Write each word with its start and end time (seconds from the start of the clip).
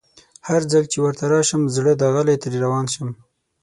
هرځل 0.47 0.83
چي 0.91 0.97
ورته 1.01 1.23
راشم 1.33 1.61
زړه 1.75 1.91
داغلی 2.01 2.35
ترې 2.41 2.57
روان 2.65 2.85
شم 2.93 3.09